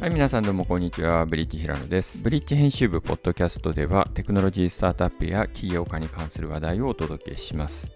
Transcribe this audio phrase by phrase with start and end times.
[0.00, 1.26] はい、皆さんどうもこんにちは。
[1.26, 2.18] ブリッジ平野です。
[2.18, 7.90] ブリッジ編集部ポッドキャストではテクノロジースタートアップや起業家に関する話題をお届けします。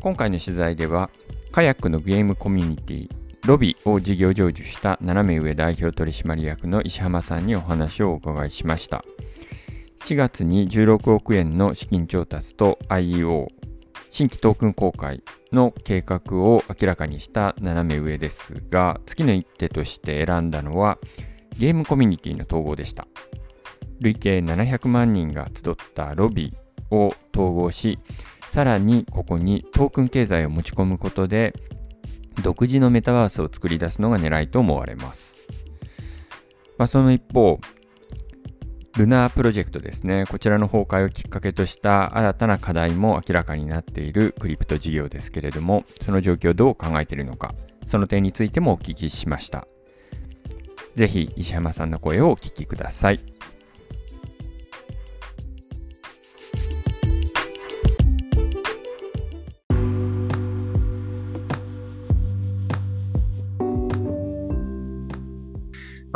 [0.00, 1.10] 今回の取材では、
[1.52, 3.08] カヤックのゲームコミュニティ、
[3.46, 9.04] ロビを事業成就した斜め上代表取締役の石浜さんにお話をお伺いしました。
[10.00, 13.46] 4月に16億円の資金調達と IEO、
[14.14, 20.98] 新規トークン公開の計画を明らかにした斜め上ですが、次の一手として選んだのは
[21.58, 23.08] ゲームコミュニティの統合でした。
[23.98, 27.98] 累計700万人が集ったロビーを統合し、
[28.46, 31.52] さらにここにトークン経済を持ち込むことで、
[32.40, 35.38] 独自のメタバースを作り出すのが狙いと思われます。
[36.78, 37.58] まあ、その一方、
[38.96, 40.24] ルナープロジェクトですね。
[40.28, 47.54] こちらの崩壊をきっかけとした新たな課題も明らかになっているクリプト事業ですけれども、その状況をどう考えているのか、
[47.86, 49.66] その点についてもお聞きしました。
[50.94, 53.33] ぜひ石浜さんの声をお聞きください。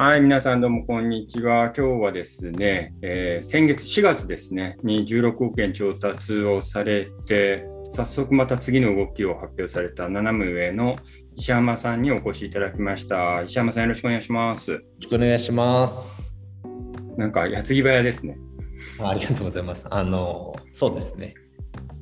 [0.01, 1.73] はい、皆さんどうもこんにちは。
[1.77, 10.95] 今日はですね、えー先月4月ですね、に16億円調達をされて、早速また次の動きを発表された斜め上の
[11.35, 13.43] 石浜さんにお越しいただきました。
[13.43, 14.71] 石浜さんよろしくお願いします。
[14.71, 16.39] よろしくお願いします。
[17.17, 18.39] なんか矢継ぎ早ですね。
[19.01, 19.85] あありがとうございます。
[19.91, 21.35] あの、そうですね。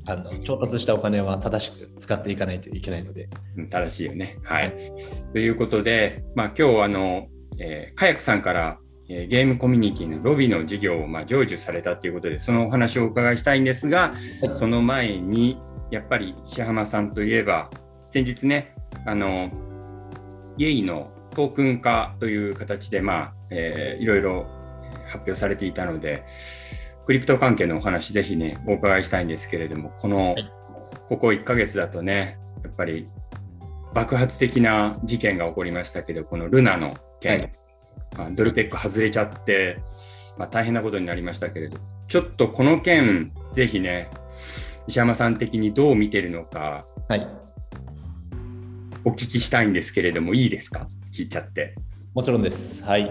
[0.04, 4.36] あの調達したお金は正しく使っていかないといけないので、うん正しいよね。
[4.44, 4.74] はい。
[5.32, 14.54] ということで、まあ今日あの、えーカヤックさんから、えーゲームコミュニティのロビーの事業をまあ成就されたということで、そのお話をお伺いしたいんですが、はい。
[14.54, 15.58] その前に、
[15.90, 17.70] やっぱり石浜さんといえば、
[18.08, 19.50] 先日ね、あの、
[20.58, 24.46] イエイのトークン化という形で、まあ、えーいろいろ
[25.06, 26.24] 発表されていたので、
[27.06, 30.52] クリプト関係のお話、ぜひね、お伺いしたいんですけれども、この、はい。
[31.08, 33.08] ここ1ヶ月だとね、やっぱり
[33.96, 37.52] 爆発的な事件が起こりましたけど、このルナの件、はい
[38.14, 39.78] まあドルペック外れちゃって、
[40.36, 44.10] まあ、大変なことになりましたけれど、ちょっとこの件、ぜひね、
[44.86, 47.26] 石山さん的にどう見てるのか、はい。
[49.06, 50.90] お聞きしたいんですけれども、いいですか？
[51.10, 51.74] 聞いちゃって。
[52.12, 52.84] もちろんです。
[52.84, 53.10] はい。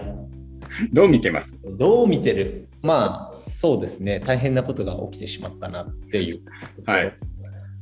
[0.92, 1.58] どう見てます？
[1.76, 2.68] どう見てる？
[2.82, 4.20] まあ、そうですね。
[4.20, 6.42] 大変なことが起きてしまったなっていう
[6.86, 7.12] はい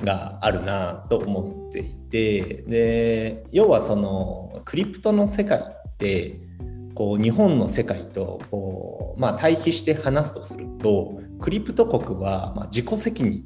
[0.02, 6.40] があるなと思っていて、で、要はそのクリプトの世界って、
[6.94, 13.44] こう日本の世界とこう、まあ、対比して話すとするとクリプト国はまあ自己責任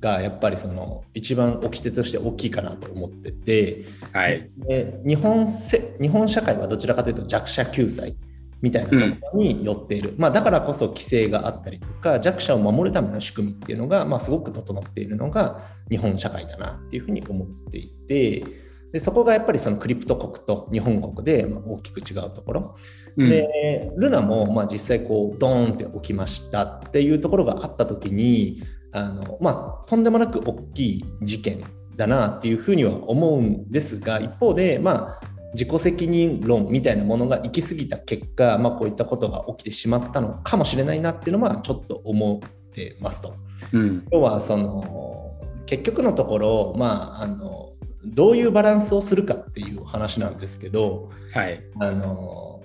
[0.00, 4.50] がやっぱりその一番掟として大きいかなと思ってて、はい。
[4.58, 8.16] で日本せ日本社会はどちらかというと弱者救済
[8.62, 18.44] みたいなところに寄っている、まあ、だからこそ規制があったりとか弱者を守るための仕組みっていうのが、まあ、すごく整っているのが日本社会だなっていうふうに思っていて
[18.92, 22.76] でそこがやっぱりそのクリプト国と日本国でまあ大きく違うところ、
[23.16, 23.28] うん。
[23.28, 28.62] でルナもまあ実際こうドーンって起きましたっていうところがあった時に
[28.92, 31.64] あの、まあ、とんでもなく大きい事件
[31.96, 43.34] だなっていうふうには思うんですが一方でまあ自己責任論みたいなものが行き過ぎた結果、まあ、こういったことが起きてしまったのかもしれないなっていうのはちょっと思ってますと。
[43.72, 44.06] うん。
[44.12, 45.32] 要はその
[45.64, 47.70] 結局のところ、まあ、あの
[48.04, 51.62] どういうバランスをするかっていう話なんですけど、はい。
[51.80, 52.55] あの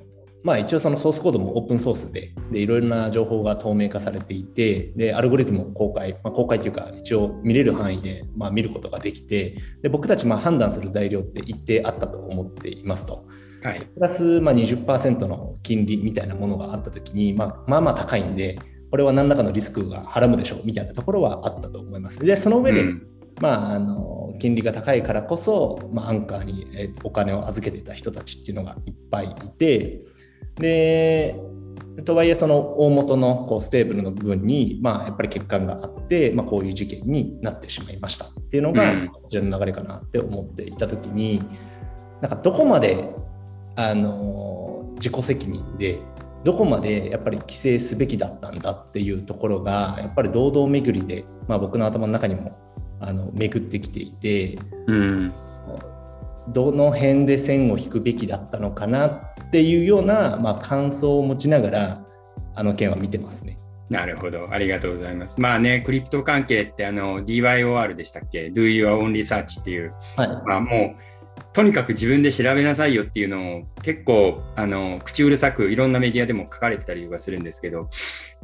[0.43, 13.25] まあ、一応そのソースコードもオープンソースででいろいろな情報が透明化されていてでアルゴリズムも公開、まあ、公開というか一応見れる範囲で、まあ、見ることができてで僕たちまあ判断する材料って一定あったと思っていますと。
[13.63, 13.81] はい。
[13.93, 18.57] プラスまあ20%の金利みたいなものがあったときに、まあ、まあまあ高いんで
[18.89, 22.19] これは何らかのリスクがはらむでしょうみたいなところはあったと思います。
[22.19, 23.07] でその上で、うん
[23.39, 30.01] まあ、あの金利が高いからこそ、まあ、アンカーにえーお金を預けていた人たちっていうのがいっぱいいて
[30.61, 31.35] で
[32.05, 41.41] とはいえその大元のこうステーブルの部分に、まあ、やっぱり欠陥があって、まあ、こういう事件になってしまいましたっていうのが、うんこちらの流れかなって思っていた時に
[42.21, 43.09] なんかどこまで
[43.75, 45.99] あの自己責任で
[46.43, 52.57] どこまでやっぱり規制すべきだったんだっていうところがやっぱり堂々巡りで、まあ、僕の頭の中にも
[52.99, 55.33] あの巡ってきていてうん。
[56.49, 59.21] どの辺で線を引くべきだったのかなっ
[59.51, 62.05] ていうような、まあ、感想を持ちながら
[62.55, 63.57] あの件は見てますね。
[63.89, 64.47] なるほど。
[64.51, 65.39] ありがとうございます。
[65.41, 71.11] まあね、クリプト関係ってあの DYOR でしたっけ ?Do Your Own Research っていう、はい、まあもう
[71.53, 77.89] とにかく自分で調べなさいよっていうのを結構あの口うるさくいろんなメディアでも書かれてたりとかするんですけど、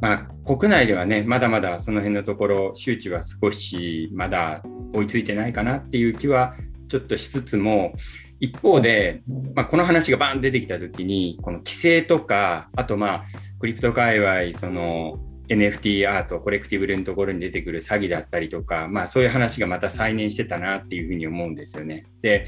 [0.00, 4.62] まあ、国内ではねまだまだその辺のところ周知は少しまだ
[4.92, 6.54] 追いついてないかなっていう気は
[6.88, 7.92] ちょっとしつつも
[8.40, 9.22] 一方で、
[9.54, 13.24] まあ、この話がバーン出てきた時にこの規制とかあとまあ
[13.60, 15.18] クリプト界隈その
[15.48, 22.04] NFT アートコレクティブルのところに出てくる詐欺だったりとか、まあ、そういう話がまた再燃してたなっていうふうに思うんですよね。
[22.22, 22.46] で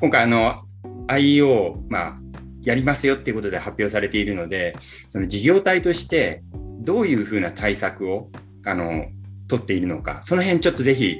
[0.00, 0.62] 今回あの
[1.08, 2.18] IEO、まあ、
[2.62, 4.76] やりますよっていうことで発表されているので
[5.08, 6.42] その事業体として
[6.80, 8.30] どういうふうな対策を
[8.64, 9.06] あの
[9.48, 11.18] 取っているのかその辺ちょっとぜひ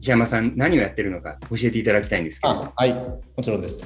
[0.00, 2.72] 石山さん何をやってるのか教えていただきたいんですけど。
[2.74, 3.82] はいもちろんです。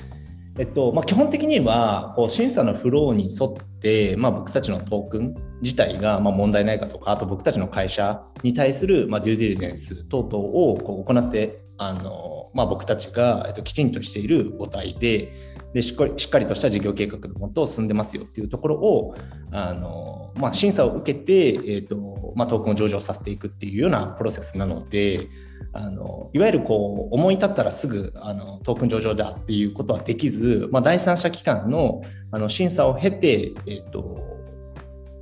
[0.58, 15.32] えっとまあ、基本的にはこう審査のフローに沿って、まあ、僕たちのトークン自体がまあ問題ないかとかあと僕たちの会社に対するまあデューディリゼンス等々をこう行ってあの、まあ、僕たちがえっときちんとしている母体で
[15.72, 19.14] でしっかりとした事業計画のもと進んでますよっていうところを
[19.52, 25.28] あの、まあ、審査を受けて、えーとまあ、トークンを上場させていくっていうようなプロセスなので。
[25.72, 34.40] あのいわゆるこう思い立ったらすぐあのトークン上場だっていうことはできず、まあ、第三者機関のあの審査を経て、えーと、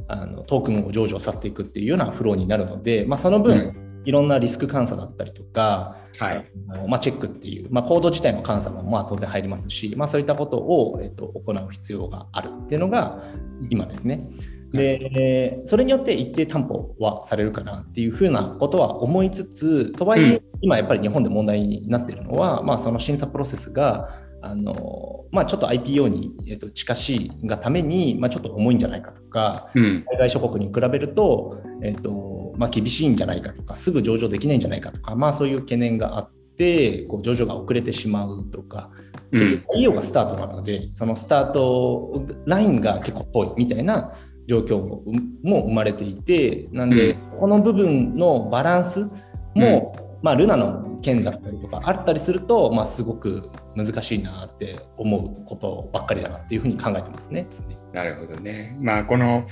[0.07, 6.47] あのトークンを上場させていくっていうようなフローになるので、まあ、その分、うんいろんなリスク監査だったりとか、はい
[6.89, 13.23] まあ、チェックっていう、まあ、コード自体の監査もまあ当然入りますし、まあ、そういったことを、えっと、行う必要があるっていうのが
[13.69, 14.27] 今ですね。
[14.73, 24.09] でそれによって一定担保はされるかなっていうふうなことは思いつつとはいえ今やっぱり日本で問題になっているのは、まあ、その審査プロセスが
[24.41, 38.91] あのまあ、ちょっと IPO に、えっと、近しいがために、まあ、ちょっと重いんじゃないかとか、うん、海外諸国に比べると,、えっとまあ、厳しいんじゃないかとかすぐ上場できないんじゃないかとか、まあ、そういう懸念があってこう上場が遅れてしまうとか
[39.33, 45.03] 結局 IPO がスタートなので、そのスタートラインが結構遠いみたいな状況も
[45.43, 49.07] 生まれていてなんで、この部分のバランス
[49.55, 57.47] も、まあ、ルナの件だったりとかあったりすると、まあ、すごく難しいなって思うことばっかりだなっていうふうに考えてますね。
[57.93, 58.77] なるほどね。
[58.81, 59.47] まあこの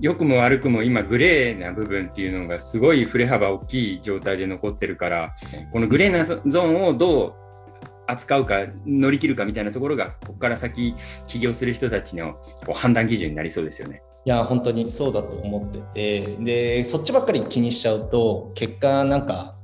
[0.00, 5.34] 良くも悪くも今グレーな部分っていうのがすごい振れ幅大きい状態で残ってるから
[5.72, 7.34] このグレーなゾーンをどう
[8.06, 10.94] 扱うか乗り切るかみたいなところがここから先
[11.26, 12.34] 起業する人たちの
[12.66, 14.02] こう判断基準になりそうですよね。
[14.24, 19.55] いや本当にそうだと思っててでそっちばっかり気にしちゃうと結果なんか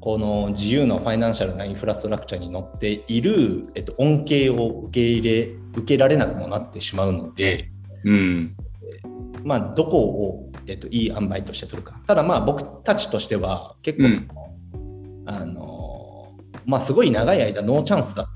[0.00, 7.70] この自由なファイナンシャルなインフラストラクチャーに乗っている、えっと、恩恵を受け入れ受けられなくもなってしまうので、
[8.04, 8.56] うん、
[9.44, 12.00] まあ、どこを、えっと、いい塩梅として取るか。
[12.06, 16.32] ただまあ僕たちとしては結構、うん、あの
[16.64, 18.26] まあ、すごい長い間ノーチャンスだっ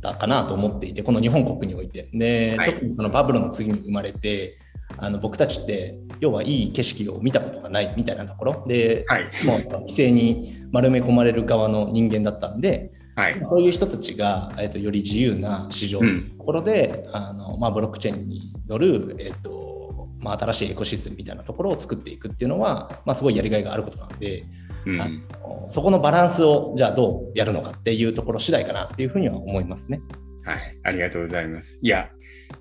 [0.00, 2.08] たかなと思っていてこの日本国において。
[2.12, 4.58] で、はい、特にそのバブルの次に生まれて
[4.96, 8.64] あの僕たちって要はいい景色を見たことがないみたいなところ。
[8.66, 24.44] で、はい、もう規制に丸め込まれる側の人間だったんで、はい、そういう人たちが、えーと、より自由な市場のところで、うん、あのまあ、ブロックチェーンに乗る、えーとまあ、新しいエコシステムみたいなところを作っていくっていうのは、まあ、すごいやりがいがあることなんで、
[24.86, 30.00] うん、あのそこのバランスをじゃあどうやるのかっていうところ次第かなっていうふうには思いますね。
[30.44, 31.78] はい、ありがとうございます。
[31.82, 32.10] いや、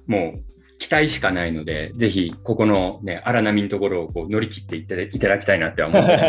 [0.08, 0.53] もう期
[0.94, 6.24] 待しかないので、ぜひここのね、荒波のところをこう乗り切っていただいただきたいなって思うんです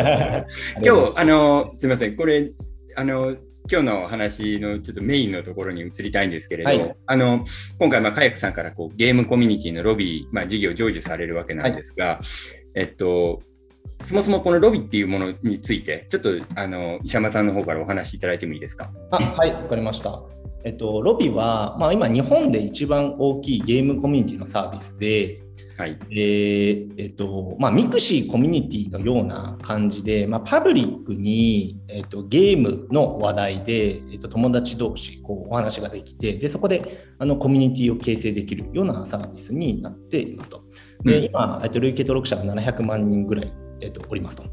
[0.82, 2.50] けど、 今日、あの、すみません、これ、
[2.96, 3.36] あの、
[3.70, 7.46] 今日の話のちょっとメインのところに移りたいんですけれど、はい、あの
[7.78, 12.18] 今回、まあ、カヤックさんからこうゲームコミュニティのロビー、まあ、事業を成就されるわけなんですが、はい、
[12.74, 13.40] えっと、
[14.00, 18.92] そもそもこの Lobiっていうものについて、ちょっとあの石山さんの方からお話しいただいてもいいですか？
[19.10, 20.22] あはい、わかりました。
[20.64, 25.44] えっと、 Lobiは、まあ、今、日本で一番大きいゲームコミュニティのサービスで、
[25.76, 40.62] はいえーえっとまあ、 mixi コミュニティのような感じで、まあ、パブリックに、えっと、ゲームの話題で、えっと、友達同士こうお話ができてでそこであのコミュニティを形成できるようなサービスになっていますと。
[41.02, 44.44] で、うん、今、えっと、累計登録者が700万人ぐらい、えっと、おりますと。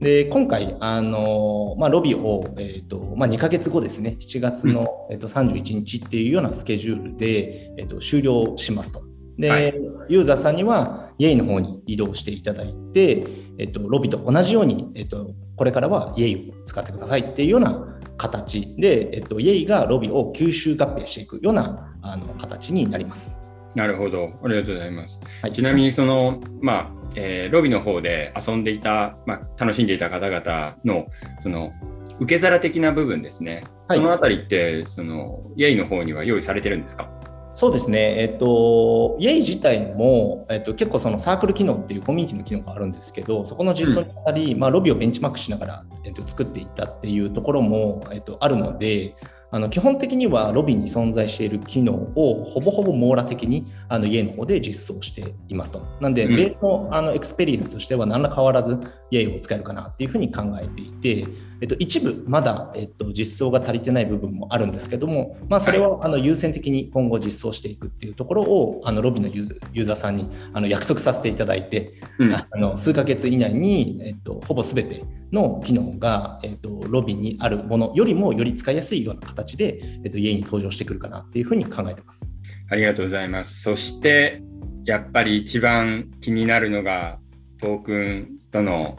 [0.00, 9.02] で今回、あのまあ、ロビーを、えーとまあ、2か月後ですね、7月の、えー、と31日っていうようなスケジュールで、えー、と終了しますと。
[9.38, 9.74] で、はい、
[10.08, 13.26] ユーザーさんには、イェイの方に移動していただいて、
[13.58, 23.38] えっ、ー、と、ロビーと同じように、えっ、ー、と、これからはイェイを使ってくださいっていうような形で、えっ、ー、と、イェイがロビーを吸収合併していくようなあの形になります。
[23.74, 25.20] なるほど、ありがとうございます。
[25.42, 31.06] はい、ちなみに、その、まあ、えー、ロビの方で遊んでいた、まあ、楽しんでいた方々の
[31.38, 31.72] その
[32.20, 33.64] 受け皿的な部分ですね。
[33.86, 37.10] そのあたりって、その、イェイの方には用意されてるんですか？
[37.52, 49.14] そうですね、えっと、イェイ自体も、えっと、結構そのサークル機能っていうコミュニティの機能があるんですけど、そこの実装にあたり、うん、まあ、ロビーをベンチマークしながら、えっと、作っていったっていうところも、えっと、あるので、
[49.50, 54.22] あの基本的には Lobiに存在している機能をほぼほぼ網羅的にあの Yay!
[54.22, 55.86] の方で実装していますと。
[56.00, 58.78] なんで、ベースのあのエクスペリエンスとしては何ら変わらず
[59.10, 59.26] Yay!
[59.28, 61.28] を使えるかなっていうふうに考えていて、
[61.60, 82.34] えっと、一部まだ、えっと、実装が足りてない部分もあるんですけども、まあ、それをあの優先的に今後実装していくっていうところをあの Lobiのユーザーさんにあの約束させていただいて、うん、あの数ヶ月以内に、えっと、ほぼ全ての機能が、えっと、ロビーにあるものよりもより使いやすいような形で、えっと、家に登場してくるかなっていうふうに考えてます。
[82.70, 83.62] ありがとうございます。
[83.62, 84.42] そして
[84.84, 87.18] やっぱり一番気になるのが
[87.60, 88.98] トークンとの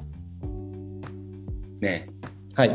[1.81, 2.07] ね
[2.57, 2.69] はい、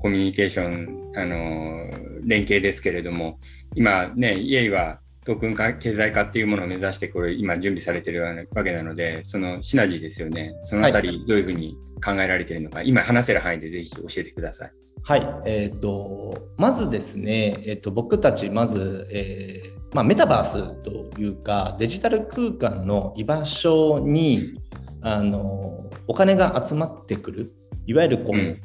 [0.00, 1.88] コミュニケーション、あの
[2.24, 3.38] 連携ですけれども、
[3.76, 14.72] 今ね、イエイはトークン化、経済化っていうものを目指して、これ、今準備されてるわけなので、そのシナジーですよね、そのあたり、どういうふうに考えられているのか、はい、今話せる範囲でぜひ教えてください。
[15.06, 24.60] はい、えーと、まずですね、えーと、僕たち、まず、えーまあ、メタバースというか、デジタル空間の居場所に
[25.02, 27.52] あのお金が集まってくる。
[27.86, 28.60] いわゆるこう、うん、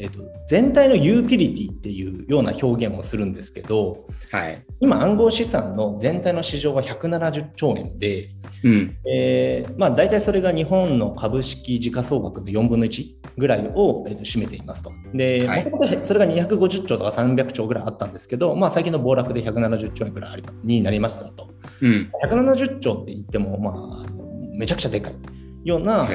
[0.00, 8.30] えーと、全体のユーティリティっていうような表現をするんですけど、はい、今暗号資産の全体の市場は170兆円で、
[8.62, 14.92] うん、えー、まあ、大体それが日本の株式時価総額の4分の1ぐらいを、えーと、占めていますと。
[15.14, 21.50] で、もともとそれが250兆とか300兆ぐらいあったんですけど、まあ、最近の暴落で170兆円ぐらいになりましたと。
[21.80, 24.06] うん、170兆って言っても、まあ、
[24.52, 25.37] めちゃくちゃでかい。
[25.68, 26.08] ような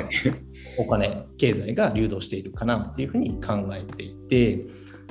[0.78, 4.66] お金、経済が流動しているかなっていうふうに考えていて、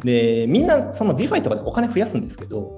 [0.05, 2.71] でみんなその DeFi とかでお金増やすんですけど、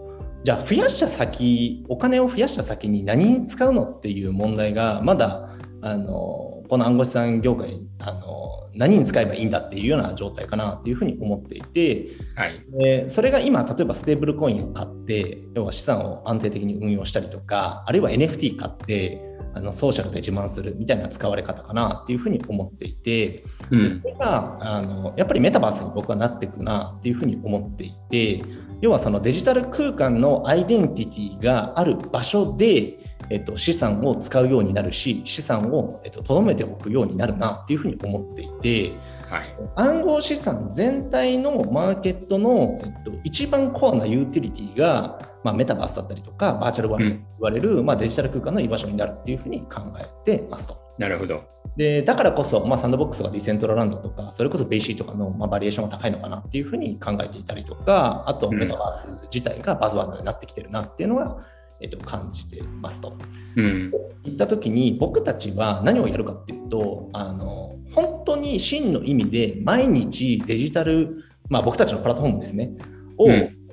[0.44, 5.48] じゃあ増やした先、お金を増やした先に何に使うのっていう問題が、まだ
[5.80, 28.44] あのこの暗号資産業界あの、何に使えばいいんだっていうような状態かなっていうふうに思っていて、はい、でそれが今、例えばステーブルコインを買って、要は資産を安定的に運用したりとか、あるいは NFT 買って、あのソーシャルで自慢するみたいな使われ方かなっていうふうに思っていて、うん、それがあのやっぱりメタバースに僕はなっていくなっていうふうに思っていて
[28.80, 32.98] 要はそのデジタル空間のアイデンティティがある場所で、
[33.30, 38.92] えっと、資産を使うようになるし資産をとど、めておくようになるなっていうふうに思っていて。
[39.24, 50.82] はい、暗号資産全体のマーケットの、えっと、一番コアなユーティリティが、まあ、メタバースだったりとかバーチャルワールドと言われる、うん、まあ、デジタル空間の居場所になるっていうふうに考えてますと。
[50.98, 51.42] なるほど。
[51.76, 61.44] でだからこそ、まあ、 Sandbox とか Decentraland とかそれこそ BAYC とかの、まあ、バリュエーションが高いのかなっていうふうに考えていたりとかあとメタバース自体がバズワードになってきてるなっていうのは、
[61.80, 63.16] えっと、感じてますと。
[63.56, 63.90] うん、
[64.22, 72.70] 言った時に僕たちは何をやるかっていうとあの本当に真の意味で毎日デジタル、まあ、僕たちのプラットフォームですね
[73.18, 73.63] を、うん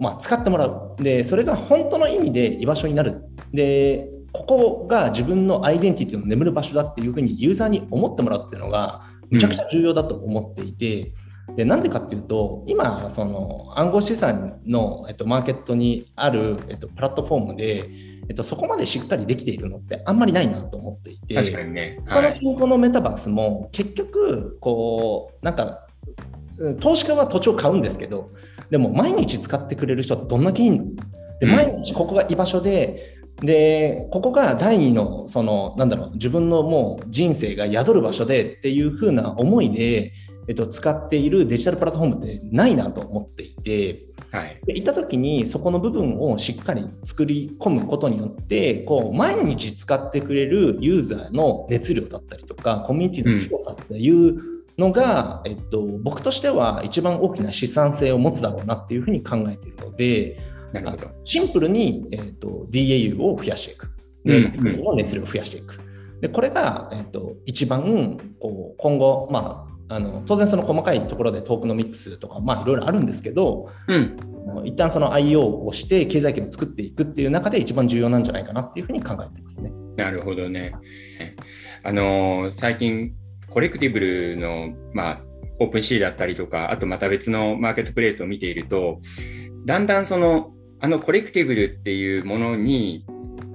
[0.00, 0.96] まあ、使ってもらう。
[0.98, 3.24] でそれが本当の意味で居場所になる。
[3.52, 11.12] でここが自分のアイデンティティの眠る場所だっていうふうにユーザーに思ってもらうっていうのがめちゃくちゃ重要だと思っていて、
[11.48, 17.90] うん、でなんでかっていうと今その暗号資産の、えっと、マーケットにある、えっと、プラットフォームで
[18.28, 22.00] えっと、そこまでしっかりできているのってあんまりないなと思っていて、確かにね。
[22.06, 25.86] はい、他の新興のメタバースも結局、こう、なんか、
[26.80, 28.30] 投資家は土地を買うんですけど、
[28.72, 30.86] でも毎日使ってくれる人はどんだけいいの？
[31.40, 40.12] で毎日ここが居場所で、でここが第二のそのなんだろう自分のもう人生が宿る場所でっていう風な思いで、
[40.48, 60.40] えっと、使っているデジタルプラットフォームってないなと思っていて、はい、で行った時にそこの部分をしっかり作り込むことによってこう毎日使ってくれるユーザーの熱量だったりとかコミュニティの強さっていうのが、うん、えっと、僕としては一番大きな資産性を持つだろうなっていうふうに考えているので
[60.72, 61.08] なるほど。
[61.24, 63.90] シンプルに、えっと、DAU を増やしていく。
[64.24, 65.78] で、うんうん、の熱量を増やしていく。
[66.20, 74.16] でこれが、えっと、一番こう今後、まあ、あの当然その細かいところでトークのミックスとかまあいろいろあるんですけど、うん、
[74.64, 79.72] 一旦その IO をして経済圏を作っていくっていう中で一番重要なんじゃないかなっていうふうに考えてますね。
[79.96, 80.72] なるほどね。
[81.82, 83.12] あの最近
[83.52, 85.20] コレクティブルの、まあ、
[85.60, 88.98] OpenSea だったりとかあとまた別のマーケットプレイスを見ていると
[89.66, 93.04] だんだんそのあのコレクティブルっていうものに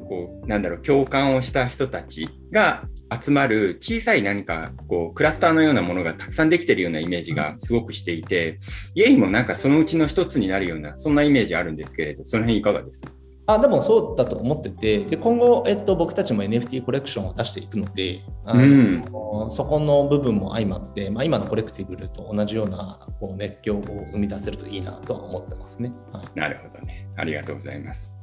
[0.08, 2.86] こうなんだろう共感をした人たちが
[3.22, 8.60] 集まる小さい何かこうクラスターのようなものがたくさんできてるようなイメージがすごくしていて、
[8.96, 9.18] Yay!
[9.18, 13.12] もなんかそのうちの一つになるようなそんなイメージあるんですけれどその辺いかがですか？
[13.50, 27.08] あでもそうだと思っててで今後、えっと、僕たちも NFT コレクションを出していくのであの、うん、そこの部分も相まって、まあ、今のコレクティブルと同じようなこう熱狂を生み出せるといいなとは思ってますね、はい、なるほどね。
[27.16, 28.18] ありがとうございます。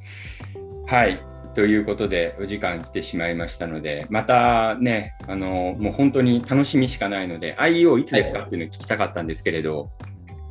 [0.87, 1.19] はい。
[1.55, 8.41] ということでお時間来てしまいましたのでまたねあのもう本当に楽しみしかないので IEO いつですか？
[8.41, 9.91] っていうのを聞きたかったんですけれど、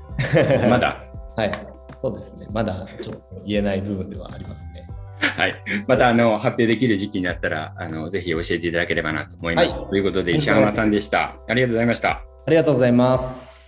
[0.70, 1.04] まだ？
[1.36, 1.73] はい
[2.04, 2.48] そうですね。
[2.52, 4.90] まだちょっと言えない部分ではありますね。
[5.22, 5.56] はい。
[5.88, 9.80] また、あの、発表できる時期になったら、あの、ぜひ教えていただければなと思います。
[9.80, 11.38] はい、ということで、石浜さんでした。
[11.48, 12.10] ありがとうございました。
[12.10, 13.63] ありがとうございます。